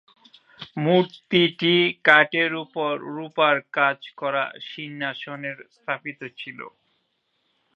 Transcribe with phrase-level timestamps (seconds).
[0.77, 1.75] মূর্তিটি
[2.05, 6.59] কাঠের উপর রূপার কাজ করা সিংহাসনে স্থাপিত ছিল।